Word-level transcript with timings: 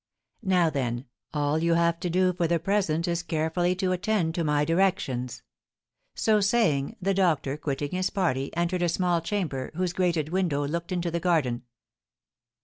Now, 0.41 0.71
then, 0.71 1.05
all 1.31 1.59
you 1.59 1.75
have 1.75 1.99
to 1.99 2.09
do 2.09 2.33
for 2.33 2.47
the 2.47 2.57
present 2.57 3.07
is 3.07 3.21
carefully 3.21 3.75
to 3.75 3.91
attend 3.91 4.33
to 4.33 4.43
my 4.43 4.65
directions." 4.65 5.43
So 6.15 6.39
saying, 6.41 6.95
the 6.99 7.13
doctor, 7.13 7.55
quitting 7.55 7.91
his 7.91 8.09
party, 8.09 8.49
entered 8.57 8.81
a 8.81 8.89
small 8.89 9.21
chamber, 9.21 9.69
whose 9.75 9.93
grated 9.93 10.29
window 10.29 10.65
looked 10.65 10.91
into 10.91 11.11
the 11.11 11.19
garden. 11.19 11.65